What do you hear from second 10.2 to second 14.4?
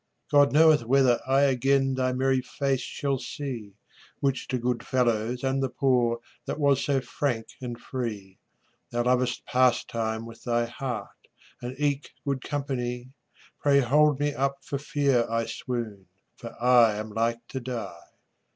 with thy heart, And eke good company; Pray hold me